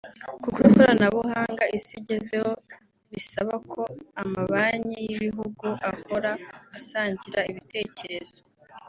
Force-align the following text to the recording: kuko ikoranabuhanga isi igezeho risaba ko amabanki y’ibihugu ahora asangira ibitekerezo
kuko 0.41 0.57
ikoranabuhanga 0.69 1.63
isi 1.77 1.93
igezeho 2.01 2.51
risaba 3.11 3.55
ko 3.71 3.81
amabanki 4.21 4.97
y’ibihugu 5.07 5.65
ahora 5.89 6.31
asangira 6.77 7.41
ibitekerezo 7.51 8.39